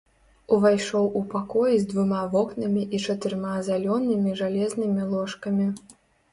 [0.55, 5.73] Увайшоў у пакой з двума вокнамі і чатырма залёнымі жалезнымі ложкамі.